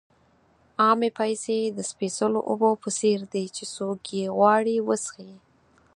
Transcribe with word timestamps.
عامې 0.81 1.09
پیسې 1.19 1.57
د 1.67 1.79
سپېڅلو 1.91 2.39
اوبو 2.49 2.71
په 2.83 2.89
څېر 2.99 3.19
دي 3.33 3.45
چې 3.55 3.63
څوک 3.75 3.99
یې 4.17 4.25
غواړي 4.37 4.75
وڅښي. 4.87 5.31